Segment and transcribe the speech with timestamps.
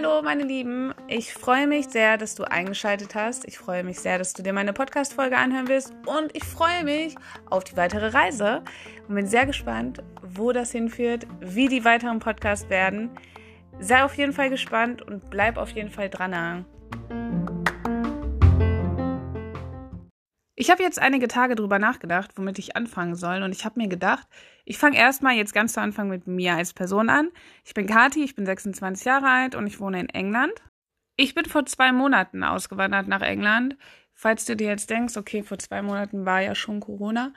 [0.00, 0.92] Hallo, meine Lieben.
[1.06, 3.46] Ich freue mich sehr, dass du eingeschaltet hast.
[3.46, 5.92] Ich freue mich sehr, dass du dir meine Podcast-Folge anhören willst.
[6.06, 7.14] Und ich freue mich
[7.50, 8.62] auf die weitere Reise
[9.08, 13.10] und bin sehr gespannt, wo das hinführt, wie die weiteren Podcasts werden.
[13.78, 16.64] Sei auf jeden Fall gespannt und bleib auf jeden Fall dran.
[20.60, 23.44] Ich habe jetzt einige Tage drüber nachgedacht, womit ich anfangen soll.
[23.44, 24.26] Und ich habe mir gedacht,
[24.64, 27.30] ich fange erstmal jetzt ganz zu Anfang mit mir als Person an.
[27.64, 30.54] Ich bin Kati, ich bin 26 Jahre alt und ich wohne in England.
[31.14, 33.76] Ich bin vor zwei Monaten ausgewandert nach England.
[34.14, 37.32] Falls du dir jetzt denkst, okay, vor zwei Monaten war ja schon Corona.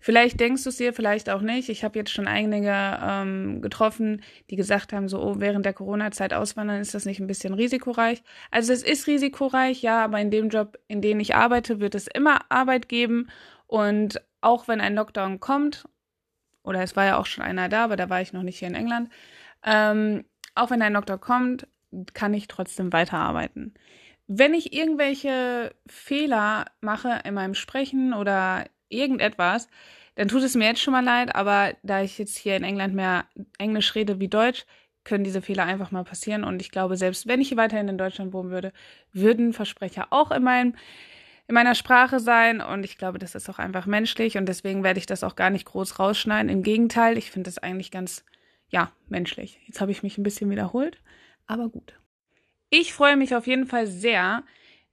[0.00, 1.68] Vielleicht denkst du es dir, vielleicht auch nicht.
[1.68, 6.32] Ich habe jetzt schon einige ähm, getroffen, die gesagt haben, so, oh, während der Corona-Zeit
[6.32, 8.22] auswandern, ist das nicht ein bisschen risikoreich?
[8.50, 12.06] Also es ist risikoreich, ja, aber in dem Job, in dem ich arbeite, wird es
[12.06, 13.28] immer Arbeit geben.
[13.66, 15.86] Und auch wenn ein Lockdown kommt,
[16.64, 18.68] oder es war ja auch schon einer da, aber da war ich noch nicht hier
[18.68, 19.10] in England,
[19.64, 21.68] ähm, auch wenn ein Lockdown kommt,
[22.14, 23.74] kann ich trotzdem weiterarbeiten.
[24.26, 29.68] Wenn ich irgendwelche Fehler mache in meinem Sprechen oder irgendetwas,
[30.16, 32.94] dann tut es mir jetzt schon mal leid, aber da ich jetzt hier in England
[32.94, 33.24] mehr
[33.58, 34.66] Englisch rede wie Deutsch,
[35.04, 36.44] können diese Fehler einfach mal passieren.
[36.44, 38.72] Und ich glaube, selbst wenn ich weiterhin in Deutschland wohnen würde,
[39.12, 40.74] würden Versprecher auch in, meinem,
[41.48, 42.60] in meiner Sprache sein.
[42.60, 44.36] Und ich glaube, das ist auch einfach menschlich.
[44.36, 46.50] Und deswegen werde ich das auch gar nicht groß rausschneiden.
[46.50, 48.24] Im Gegenteil, ich finde das eigentlich ganz,
[48.68, 49.58] ja, menschlich.
[49.66, 50.98] Jetzt habe ich mich ein bisschen wiederholt,
[51.46, 51.94] aber gut.
[52.68, 54.44] Ich freue mich auf jeden Fall sehr,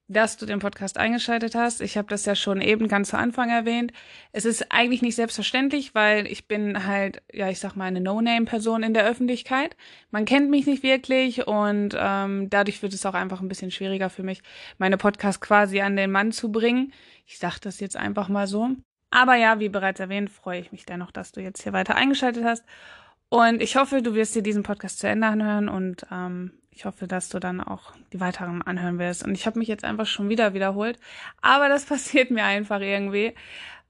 [0.07, 1.81] dass du den Podcast eingeschaltet hast.
[1.81, 3.91] Ich habe das ja schon eben ganz zu Anfang erwähnt.
[4.31, 8.83] Es ist eigentlich nicht selbstverständlich, weil ich bin halt, ja, ich sag mal, eine No-Name-Person
[8.83, 9.75] in der Öffentlichkeit.
[10.11, 14.09] Man kennt mich nicht wirklich und ähm, dadurch wird es auch einfach ein bisschen schwieriger
[14.09, 14.41] für mich,
[14.77, 16.93] meine Podcast quasi an den Mann zu bringen.
[17.25, 18.69] Ich sag das jetzt einfach mal so.
[19.09, 22.43] Aber ja, wie bereits erwähnt, freue ich mich dennoch, dass du jetzt hier weiter eingeschaltet
[22.43, 22.63] hast.
[23.29, 27.07] Und ich hoffe, du wirst dir diesen Podcast zu Ende anhören und ähm, ich hoffe,
[27.07, 29.25] dass du dann auch die weiteren anhören wirst.
[29.25, 30.99] Und ich habe mich jetzt einfach schon wieder wiederholt.
[31.41, 33.33] Aber das passiert mir einfach irgendwie.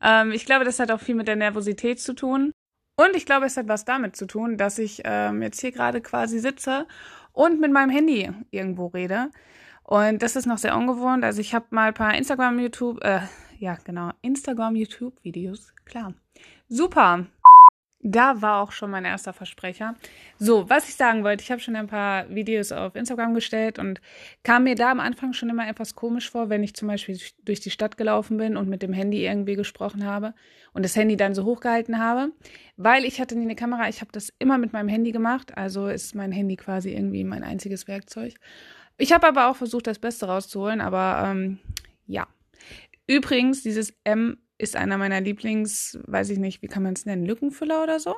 [0.01, 2.51] Ähm, ich glaube, das hat auch viel mit der Nervosität zu tun.
[2.95, 6.01] Und ich glaube, es hat was damit zu tun, dass ich ähm, jetzt hier gerade
[6.01, 6.87] quasi sitze
[7.31, 9.29] und mit meinem Handy irgendwo rede.
[9.83, 11.23] Und das ist noch sehr ungewohnt.
[11.23, 13.21] Also ich habe mal ein paar Instagram, YouTube, äh,
[13.59, 15.73] ja genau, Instagram, YouTube-Videos.
[15.85, 16.13] Klar.
[16.69, 17.27] Super.
[17.99, 19.95] Da war auch schon mein erster Versprecher.
[20.37, 24.01] So, was ich sagen wollte, ich habe schon ein paar Videos auf Instagram gestellt und
[24.43, 27.59] kam mir da am Anfang schon immer etwas komisch vor, wenn ich zum Beispiel durch
[27.59, 30.35] die Stadt gelaufen bin und mit dem Handy irgendwie gesprochen habe
[30.73, 32.31] und das Handy dann so hochgehalten habe,
[32.75, 35.87] weil ich hatte nie eine Kamera, ich habe das immer mit meinem Handy gemacht, also
[35.87, 38.35] ist mein Handy quasi irgendwie mein einziges Werkzeug.
[38.99, 41.59] Ich habe aber auch versucht, das Beste rauszuholen, aber ähm,
[42.05, 42.27] ja.
[43.07, 47.25] Übrigens, dieses M ist einer meiner Lieblings, weiß ich nicht, wie kann man es nennen,
[47.25, 48.15] Lückenfüller oder so.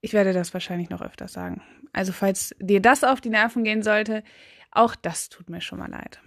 [0.00, 1.62] Ich werde das wahrscheinlich noch öfter sagen.
[1.92, 4.22] Also falls dir das auf die Nerven gehen sollte,
[4.70, 6.20] auch das tut mir schon mal leid.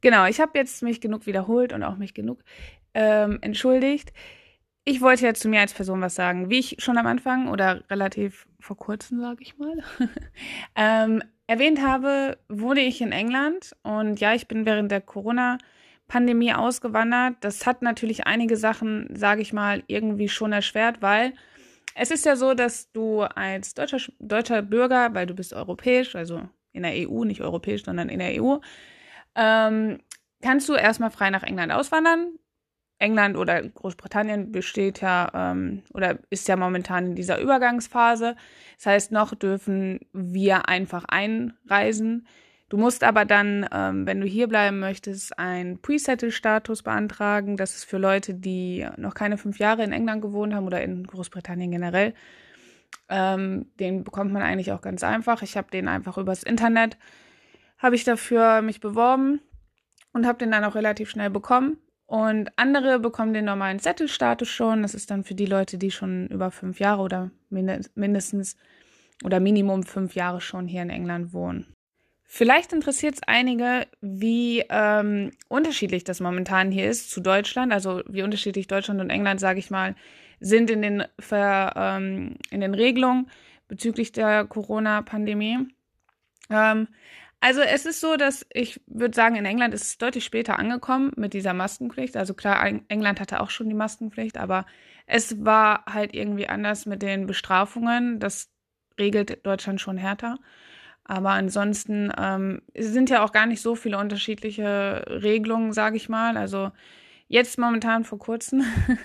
[0.00, 2.42] Genau, ich habe jetzt mich genug wiederholt und auch mich genug
[2.94, 4.12] ähm, entschuldigt.
[4.84, 6.48] Ich wollte jetzt zu mir als Person was sagen.
[6.48, 9.76] Wie ich schon am Anfang oder relativ vor kurzem, sage ich mal,
[10.74, 15.58] ähm, erwähnt habe, wohne ich in England und ja, ich bin während der Corona-
[16.10, 17.36] Pandemie ausgewandert.
[17.40, 21.34] Das hat natürlich einige Sachen, sage ich mal, irgendwie schon erschwert, weil
[21.94, 26.42] es ist ja so, dass du als deutscher, deutscher Bürger, weil du bist europäisch, also
[26.72, 28.58] in der EU, nicht europäisch, sondern in der EU,
[29.36, 29.98] ähm,
[30.42, 32.32] kannst du erstmal frei nach England auswandern.
[32.98, 38.34] England oder Großbritannien besteht ja ähm, oder ist ja momentan in dieser Übergangsphase.
[38.76, 42.26] Das heißt, noch dürfen wir einfach einreisen.
[42.70, 47.56] Du musst aber dann, ähm, wenn du hier bleiben möchtest, einen Pre-Settle-Status beantragen.
[47.56, 51.04] Das ist für Leute, die noch keine fünf Jahre in England gewohnt haben oder in
[51.04, 52.14] Großbritannien generell.
[53.08, 55.42] Ähm, den bekommt man eigentlich auch ganz einfach.
[55.42, 56.96] Ich habe den einfach übers Internet,
[57.76, 59.40] habe ich dafür mich beworben
[60.12, 61.76] und habe den dann auch relativ schnell bekommen.
[62.06, 64.82] Und andere bekommen den normalen Settle-Status schon.
[64.82, 68.56] Das ist dann für die Leute, die schon über fünf Jahre oder mindestens
[69.24, 71.74] oder Minimum fünf Jahre schon hier in England wohnen.
[72.32, 78.22] Vielleicht interessiert es einige, wie ähm, unterschiedlich das momentan hier ist zu Deutschland, also wie
[78.22, 79.96] unterschiedlich Deutschland und England, sage ich mal,
[80.38, 83.28] sind in den, Ver, ähm, in den Regelungen
[83.66, 85.66] bezüglich der Corona-Pandemie.
[86.50, 86.86] Ähm,
[87.40, 91.10] also es ist so, dass ich würde sagen, in England ist es deutlich später angekommen
[91.16, 92.16] mit dieser Maskenpflicht.
[92.16, 94.66] Also klar, England hatte auch schon die Maskenpflicht, aber
[95.06, 98.20] es war halt irgendwie anders mit den Bestrafungen.
[98.20, 98.50] Das
[99.00, 100.38] regelt Deutschland schon härter.
[101.04, 106.36] Aber ansonsten ähm, sind ja auch gar nicht so viele unterschiedliche Regelungen, sage ich mal.
[106.36, 106.70] Also
[107.30, 108.64] Jetzt momentan vor kurzem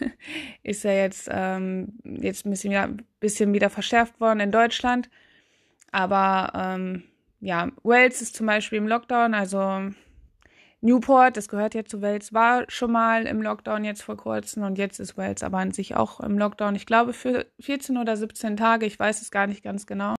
[0.63, 2.89] ist er jetzt, ähm, jetzt ein bisschen, ja,
[3.19, 5.11] bisschen wieder verschärft worden in Deutschland.
[5.91, 7.03] Aber ähm,
[7.39, 9.91] ja, Wales ist zum Beispiel im Lockdown, also
[10.81, 14.79] Newport, das gehört ja zu Wales, war schon mal im Lockdown jetzt vor kurzem und
[14.79, 16.73] jetzt ist Wales aber an sich auch im Lockdown.
[16.73, 20.15] Ich glaube für 14 oder 17 Tage, ich weiß es gar nicht ganz genau.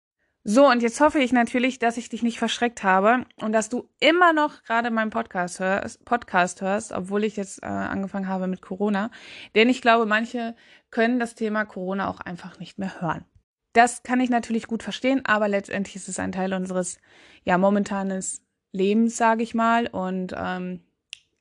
[0.49, 3.89] So, und jetzt hoffe ich natürlich, dass ich dich nicht verschreckt habe und dass du
[3.99, 8.61] immer noch gerade meinen Podcast hörst, Podcast hörst, obwohl ich jetzt äh, angefangen habe mit
[8.61, 9.11] Corona.
[9.55, 10.55] Denn ich glaube, manche
[10.89, 13.25] können das Thema Corona auch einfach nicht mehr hören.
[13.73, 16.97] Das kann ich natürlich gut verstehen, aber letztendlich ist es ein Teil unseres
[17.43, 18.41] ja momentanes
[18.71, 19.87] Lebens, sage ich mal.
[19.87, 20.79] Und ähm,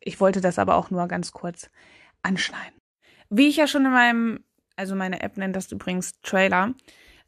[0.01, 1.71] ich wollte das aber auch nur ganz kurz
[2.25, 2.81] anschneiden.
[3.31, 4.45] Wie ich ja schon in meinem,
[4.75, 6.75] also meine App nennt das übrigens Trailer,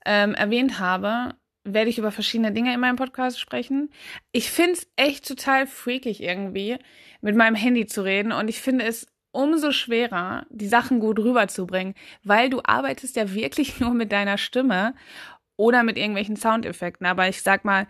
[0.05, 3.91] ähm, erwähnt habe, werde ich über verschiedene Dinge in meinem Podcast sprechen.
[4.33, 6.79] Ich finde es echt total freakig irgendwie,
[7.21, 8.33] mit meinem Handy zu reden.
[8.33, 11.95] Und ich finde es umso schwerer, die Sachen gut rüberzubringen,
[12.25, 14.95] weil du arbeitest ja wirklich nur mit deiner Stimme
[15.57, 17.07] oder mit irgendwelchen Soundeffekten.
[17.07, 17.87] Aber ich sag mal,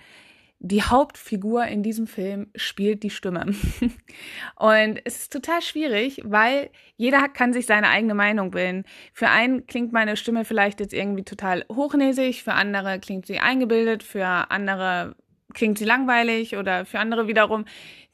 [0.60, 3.46] die Hauptfigur in diesem Film spielt die Stimme.
[4.56, 8.84] Und es ist total schwierig, weil jeder kann sich seine eigene Meinung bilden.
[9.12, 14.02] Für einen klingt meine Stimme vielleicht jetzt irgendwie total hochnäsig, für andere klingt sie eingebildet,
[14.02, 15.14] für andere
[15.54, 17.64] klingt sie langweilig oder für andere wiederum,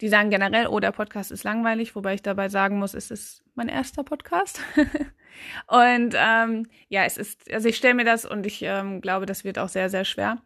[0.00, 3.42] die sagen generell, oh, der Podcast ist langweilig, wobei ich dabei sagen muss, es ist
[3.54, 4.60] mein erster Podcast.
[5.66, 9.44] und ähm, ja, es ist, also ich stelle mir das und ich ähm, glaube, das
[9.44, 10.42] wird auch sehr, sehr schwer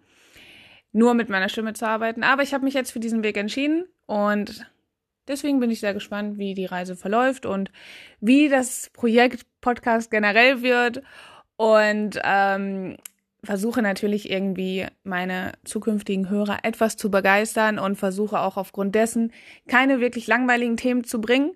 [0.92, 2.22] nur mit meiner Stimme zu arbeiten.
[2.22, 4.66] Aber ich habe mich jetzt für diesen Weg entschieden und
[5.26, 7.70] deswegen bin ich sehr gespannt, wie die Reise verläuft und
[8.20, 11.02] wie das Projekt Podcast generell wird.
[11.56, 12.96] Und ähm,
[13.44, 19.32] versuche natürlich irgendwie meine zukünftigen Hörer etwas zu begeistern und versuche auch aufgrund dessen
[19.66, 21.52] keine wirklich langweiligen Themen zu bringen.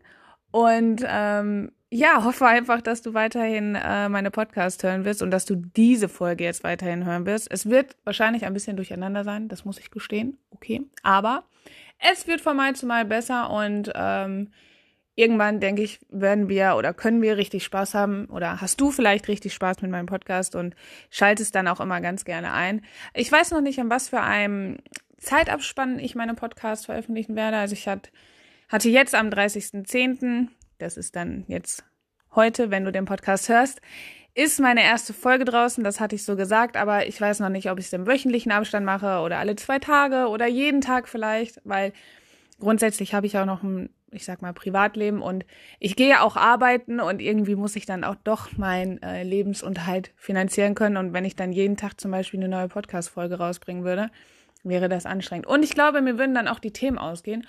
[0.51, 5.45] Und ähm, ja, hoffe einfach, dass du weiterhin äh, meine Podcast hören wirst und dass
[5.45, 7.51] du diese Folge jetzt weiterhin hören wirst.
[7.51, 10.81] Es wird wahrscheinlich ein bisschen durcheinander sein, das muss ich gestehen, okay.
[11.03, 11.45] Aber
[11.99, 14.53] es wird von Mal zu Mal besser und ähm,
[15.17, 19.29] irgendwann, denke ich, werden wir oder können wir richtig Spaß haben oder hast du vielleicht
[19.29, 20.75] richtig Spaß mit meinem Podcast und
[21.11, 22.81] schaltest dann auch immer ganz gerne ein.
[23.13, 24.79] Ich weiß noch nicht, an was für einem
[25.19, 27.59] Zeitabspann ich meine Podcast veröffentlichen werde.
[27.59, 28.09] Also ich hatte,
[28.71, 30.49] hatte jetzt am 30.10
[30.83, 31.85] das ist dann jetzt
[32.35, 33.81] heute, wenn du den Podcast hörst,
[34.35, 35.85] ist meine erste Folge draußen.
[35.85, 38.53] Das hatte ich so gesagt, aber ich weiß noch nicht, ob ich es im wöchentlichen
[38.53, 41.93] Abstand mache oder alle zwei Tage oder jeden Tag vielleicht, weil
[42.59, 45.45] grundsätzlich habe ich auch noch ein, ich sag mal, Privatleben und
[45.81, 50.75] ich gehe auch arbeiten und irgendwie muss ich dann auch doch meinen äh, Lebensunterhalt finanzieren
[50.75, 50.97] können.
[50.97, 54.11] Und wenn ich dann jeden Tag zum Beispiel eine neue Podcast-Folge rausbringen würde,
[54.65, 55.47] wäre das anstrengend.
[55.47, 57.47] Und ich glaube, mir würden dann auch die Themen ausgehen.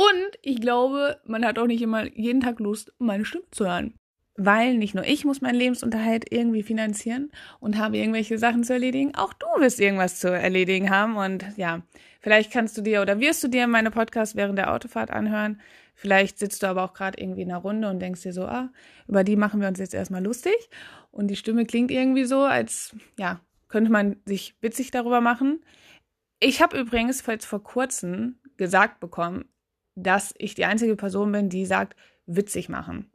[0.00, 3.92] Und ich glaube, man hat auch nicht immer jeden Tag Lust, meine Stimme zu hören.
[4.34, 9.14] Weil nicht nur ich muss meinen Lebensunterhalt irgendwie finanzieren und habe irgendwelche Sachen zu erledigen,
[9.14, 11.18] auch du wirst irgendwas zu erledigen haben.
[11.18, 11.82] Und ja,
[12.20, 15.60] vielleicht kannst du dir oder wirst du dir meine Podcasts während der Autofahrt anhören.
[15.94, 18.70] Vielleicht sitzt du aber auch gerade irgendwie in einer Runde und denkst dir so, ah,
[19.06, 20.70] über die machen wir uns jetzt erstmal lustig.
[21.10, 25.62] Und die Stimme klingt irgendwie so, als ja, könnte man sich witzig darüber machen.
[26.38, 29.44] Ich habe übrigens vor kurzem gesagt bekommen,
[29.94, 31.96] dass ich die einzige Person bin, die sagt,
[32.26, 33.10] witzig machen.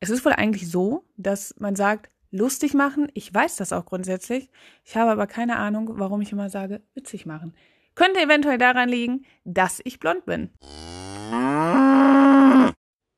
[0.00, 3.10] Es ist wohl eigentlich so, dass man sagt, lustig machen.
[3.14, 4.50] Ich weiß das auch grundsätzlich.
[4.84, 7.54] Ich habe aber keine Ahnung, warum ich immer sage, witzig machen.
[7.94, 10.50] Könnte eventuell daran liegen, dass ich blond bin.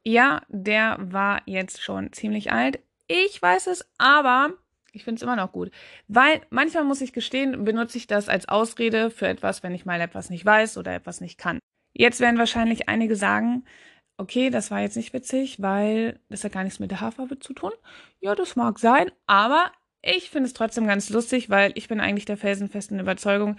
[0.04, 2.80] Ja, der war jetzt schon ziemlich alt.
[3.06, 4.54] Ich weiß es, aber
[4.92, 5.70] ich finde es immer noch gut.
[6.08, 10.00] Weil manchmal muss ich gestehen, benutze ich das als Ausrede für etwas, wenn ich mal
[10.00, 11.58] etwas nicht weiß oder etwas nicht kann.
[11.92, 13.64] Jetzt werden wahrscheinlich einige sagen,
[14.16, 17.54] okay, das war jetzt nicht witzig, weil das hat gar nichts mit der Haarfarbe zu
[17.54, 17.72] tun.
[18.20, 22.24] Ja, das mag sein, aber ich finde es trotzdem ganz lustig, weil ich bin eigentlich
[22.26, 23.56] der felsenfesten Überzeugung.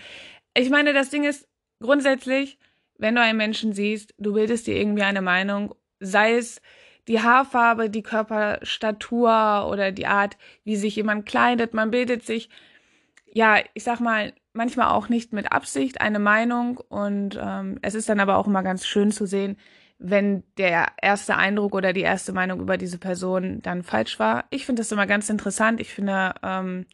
[0.55, 1.47] Ich meine, das Ding ist
[1.81, 2.59] grundsätzlich,
[2.97, 6.61] wenn du einen Menschen siehst, du bildest dir irgendwie eine Meinung, sei es
[7.07, 12.49] die Haarfarbe, die Körperstatur oder die Art, wie sich jemand kleidet, man bildet sich,
[13.33, 18.09] ja, ich sag mal, manchmal auch nicht mit Absicht eine Meinung und ähm, es ist
[18.09, 19.57] dann aber auch immer ganz schön zu sehen,
[19.97, 24.45] wenn der erste Eindruck oder die erste Meinung über diese Person dann falsch war.
[24.49, 25.79] Ich finde das immer ganz interessant.
[25.79, 26.85] Ich finde ähm,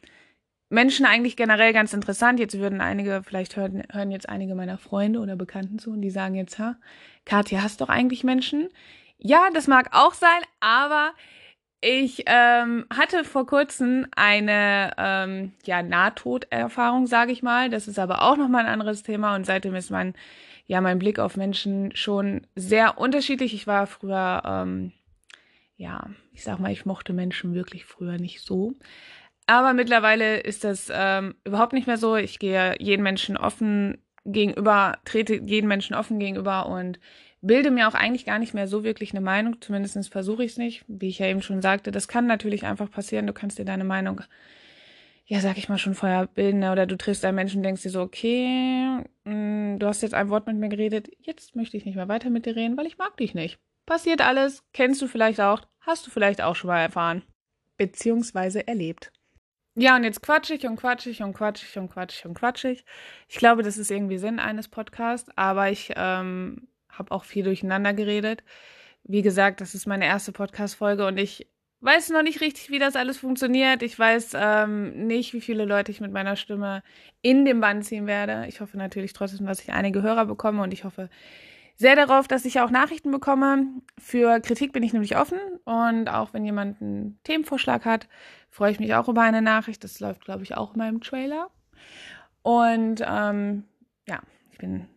[0.70, 2.39] Menschen eigentlich generell ganz interessant.
[2.39, 6.10] Jetzt würden einige, vielleicht hören, hören jetzt einige meiner Freunde oder Bekannten zu und die
[6.10, 6.75] sagen jetzt, ha,
[7.25, 8.70] Katja, hast doch eigentlich Menschen?
[9.17, 11.13] Ja, das mag auch sein, aber
[11.81, 17.69] ich ähm, hatte vor kurzem eine ähm, ja, Nahtoderfahrung, sage ich mal.
[17.69, 20.13] Das ist aber auch nochmal ein anderes Thema und seitdem ist mein,
[20.65, 23.53] ja, mein Blick auf Menschen schon sehr unterschiedlich.
[23.53, 24.91] Ich war früher ähm,
[25.77, 28.74] ja, ich sag mal, ich mochte Menschen wirklich früher nicht so.
[29.46, 32.15] Aber mittlerweile ist das ähm, überhaupt nicht mehr so.
[32.15, 37.00] Ich gehe jeden Menschen offen gegenüber, trete jeden Menschen offen gegenüber und
[37.41, 39.62] bilde mir auch eigentlich gar nicht mehr so wirklich eine Meinung.
[39.62, 40.86] Zumindest versuche ich es nicht.
[40.88, 43.27] Wie ich ja eben schon sagte, das kann natürlich einfach passieren.
[43.27, 44.22] Du kannst dir deine Meinung,
[45.25, 46.60] ja, sag ich mal, schon vorher bilden.
[46.60, 46.72] Ne?
[46.72, 50.13] Oder du triffst einen Menschen und denkst dir so, okay, mh, mm, du hast jetzt
[50.13, 52.88] ein Wort mit mir geredet, jetzt möchte ich nicht mehr weiter mit dir reden, weil
[52.88, 53.60] ich mag dich nicht.
[53.86, 57.24] Passiert alles, kennst du vielleicht auch, hast du vielleicht auch schon mal erfahren.
[57.77, 59.12] Beziehungsweise erlebt.
[59.75, 62.34] Ja, und jetzt quatsch ich und quatsch ich und quatsch ich und quatsch ich und
[62.34, 62.84] quatsch ich.
[63.27, 66.67] Ich glaube, das ist irgendwie Sinn eines Podcasts, aber ich ähm,
[66.98, 68.44] habe auch viel durcheinander geredet.
[69.04, 71.48] Wie gesagt, das ist meine erste Podcast-Folge und ich
[71.82, 73.84] weiß noch nicht richtig, wie das alles funktioniert.
[73.84, 76.84] Ich weiß ähm, nicht, wie viele Leute ich mit meiner Stimme
[77.22, 78.46] in den Bann ziehen werde.
[78.48, 81.10] Ich hoffe natürlich trotzdem, dass ich einige Hörer bekomme und ich hoffe,
[81.75, 83.68] sehr darauf, dass ich auch Nachrichten bekomme.
[84.00, 88.08] Für Kritik bin ich nämlich offen und auch wenn jemand einen Themenvorschlag hat,
[88.50, 89.84] freue ich mich auch über eine Nachricht.
[89.84, 91.51] Das läuft, glaube ich, auch in meinem Trailer.
[92.42, 93.66] Und ähm,
[94.08, 94.88] ja, ich bin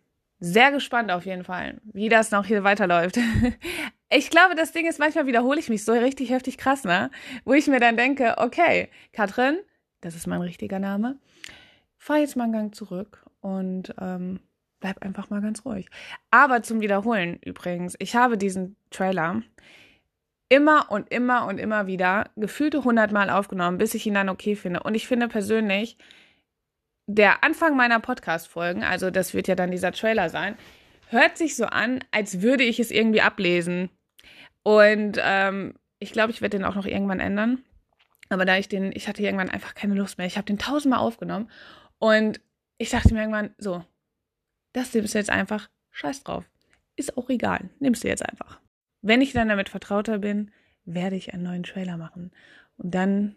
[0.40, 3.18] sehr gespannt auf jeden Fall, wie das noch hier weiterläuft.
[4.11, 7.11] ich glaube, das Ding ist, manchmal wiederhole ich mich so richtig heftig krass, ne?
[7.44, 9.59] Wo ich mir dann denke, okay, Katrin,
[10.00, 11.18] das ist mein richtiger Name,
[11.99, 14.40] fahr jetzt mal einen Gang zurück und ähm,
[14.80, 15.88] bleib einfach mal ganz ruhig.
[16.30, 19.42] Aber zum Wiederholen übrigens, ich habe diesen Trailer
[20.49, 24.82] immer und immer und immer wieder gefühlte hundertmal aufgenommen, bis ich ihn dann okay finde.
[24.82, 25.97] Und ich finde persönlich,
[27.14, 30.56] der Anfang meiner Podcast-Folgen, also das wird ja dann dieser Trailer sein,
[31.08, 33.90] hört sich so an, als würde ich es irgendwie ablesen.
[34.62, 37.64] Und ähm, ich glaube, ich werde den auch noch irgendwann ändern.
[38.28, 40.26] Aber da ich den, ich hatte irgendwann einfach keine Lust mehr.
[40.26, 41.50] Ich habe den tausendmal aufgenommen
[41.98, 42.40] und
[42.78, 43.84] ich dachte mir irgendwann, so,
[44.72, 46.48] das nimmst du jetzt einfach, scheiß drauf.
[46.94, 48.60] Ist auch egal, nimmst du jetzt einfach.
[49.02, 50.52] Wenn ich dann damit vertrauter bin,
[50.84, 52.30] werde ich einen neuen Trailer machen.
[52.76, 53.36] Und dann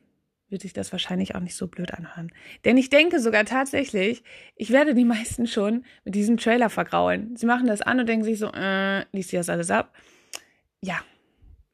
[0.53, 2.31] wird sich das wahrscheinlich auch nicht so blöd anhören.
[2.63, 4.23] Denn ich denke sogar tatsächlich,
[4.55, 7.35] ich werde die meisten schon mit diesem Trailer vergraulen.
[7.35, 9.93] Sie machen das an und denken sich so, äh, liest sie das alles ab?
[10.79, 11.01] Ja.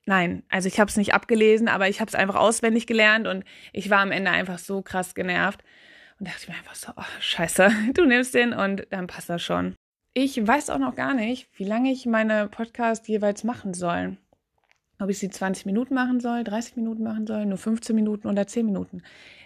[0.07, 3.43] Nein, also ich habe es nicht abgelesen, aber ich habe es einfach auswendig gelernt und
[3.73, 5.63] ich war am Ende einfach so krass genervt,
[6.19, 9.75] und dachte mir einfach so, oh, scheiße, du nimmst den und dann passt das schon.
[10.13, 14.17] Ich weiß auch noch gar nicht, wie lange ich meine Podcast jeweils machen soll.
[14.99, 18.45] Ob ich sie 20 Minuten machen soll, 30 Minuten machen soll, nur 15 Minuten oder
[18.45, 19.01] 10 Minuten.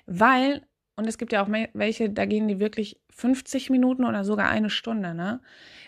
[0.07, 0.63] Weil,
[0.95, 4.69] und es gibt ja auch welche, da gehen die wirklich 50 Minuten oder sogar eine
[4.69, 5.41] Stunde, ne?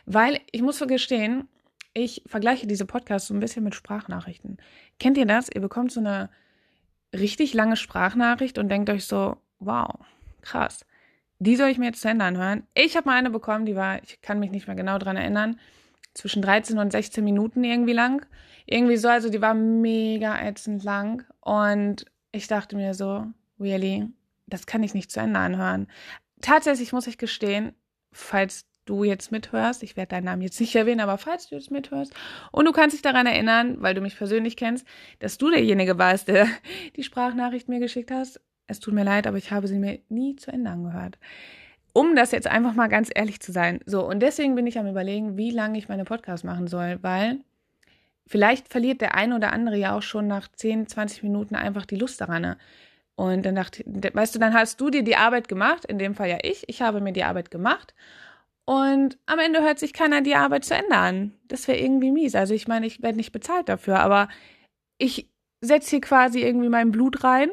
[0.05, 1.47] Weil, ich muss gestehen,
[1.93, 4.57] ich vergleiche diese Podcasts so ein bisschen mit Sprachnachrichten.
[4.99, 5.49] Kennt ihr das?
[5.49, 6.29] Ihr bekommt so eine
[7.13, 9.89] richtig lange Sprachnachricht und denkt euch so, wow,
[10.41, 10.85] krass.
[11.39, 12.63] Die soll ich mir jetzt zu Ende anhören.
[12.73, 15.59] Ich habe mal eine bekommen, die war, ich kann mich nicht mehr genau dran erinnern,
[16.15, 18.25] zwischen 13 und 16 Minuten irgendwie lang.
[18.65, 21.23] Irgendwie so, also die war mega ätzend lang.
[21.41, 23.27] Und ich dachte mir so,
[23.59, 24.07] really,
[24.47, 25.87] das kann ich nicht zu Ende anhören.
[26.41, 27.73] Tatsächlich muss ich gestehen,
[28.11, 31.71] falls du jetzt mithörst, ich werde deinen Namen jetzt nicht erwähnen, aber falls du jetzt
[31.71, 32.13] mithörst
[32.51, 34.85] und du kannst dich daran erinnern, weil du mich persönlich kennst,
[35.19, 36.47] dass du derjenige warst, der
[36.95, 40.35] die Sprachnachricht mir geschickt hast, es tut mir leid, aber ich habe sie mir nie
[40.35, 41.17] zu Ende angehört.
[41.95, 43.79] Um das jetzt einfach mal ganz ehrlich zu sein.
[43.85, 47.39] So, und deswegen bin ich am Überlegen, wie lange ich meine Podcasts machen soll, weil
[48.27, 51.95] vielleicht verliert der eine oder andere ja auch schon nach 10, 20 Minuten einfach die
[51.95, 52.41] Lust daran.
[52.41, 52.57] Ne?
[53.15, 56.29] Und dann dachte, weißt du, dann hast du dir die Arbeit gemacht, in dem Fall
[56.29, 57.93] ja ich, ich habe mir die Arbeit gemacht.
[58.65, 61.31] Und am Ende hört sich keiner die Arbeit zu Ende an.
[61.47, 62.35] Das wäre irgendwie mies.
[62.35, 64.27] Also ich meine, ich werde nicht bezahlt dafür, aber
[64.97, 65.29] ich
[65.61, 67.51] setze hier quasi irgendwie mein Blut rein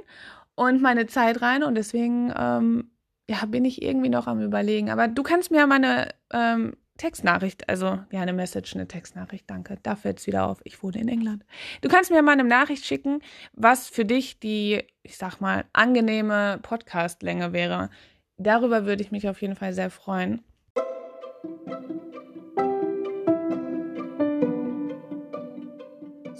[0.57, 2.92] und meine Zeit rein und deswegen ähm,
[3.33, 4.91] ja, bin ich irgendwie noch am überlegen.
[4.91, 9.79] Aber du kannst mir ja meine ähm, Textnachricht, also ja, eine Message, eine Textnachricht, danke.
[9.83, 10.61] Da fällt es wieder auf.
[10.65, 11.45] Ich wohne in England.
[11.81, 13.21] Du kannst mir mal eine Nachricht schicken,
[13.55, 17.89] was für dich die, ich sag mal, angenehme Podcastlänge wäre.
[18.37, 20.45] Darüber würde ich mich auf jeden Fall sehr freuen.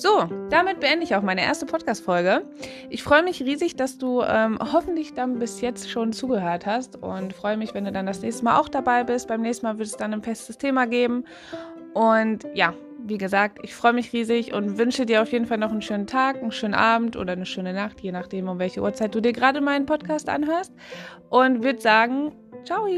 [0.02, 2.42] So, damit beende ich auch meine erste Podcast-Folge.
[2.90, 7.32] Ich freue mich riesig, dass du ähm, hoffentlich dann bis jetzt schon zugehört hast und
[7.32, 9.28] freue mich, wenn du dann das nächste Mal auch dabei bist.
[9.28, 11.23] Beim nächsten Mal wird es dann ein festes Thema geben.
[11.94, 15.71] Und ja, wie gesagt, ich freue mich riesig und wünsche dir auf jeden Fall noch
[15.71, 19.14] einen schönen Tag, einen schönen Abend oder eine schöne Nacht, je nachdem, um welche Uhrzeit
[19.14, 20.73] du dir gerade meinen Podcast anhörst.
[21.30, 22.32] Und würde sagen,
[22.64, 22.88] ciao!